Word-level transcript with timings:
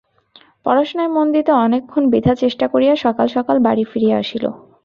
পড়াশুনায় 0.65 1.11
মন 1.15 1.27
দিতে 1.35 1.51
অনেকক্ষণ 1.65 2.03
বৃথা 2.11 2.33
চেষ্টা 2.35 2.65
করিয়া 2.73 2.93
সকাল 3.05 3.27
সকাল 3.35 3.55
বাড়ি 3.65 3.83
ফিরিয়া 3.91 4.17
আসিল। 4.23 4.45